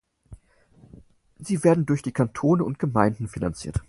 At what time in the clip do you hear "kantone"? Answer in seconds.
2.11-2.63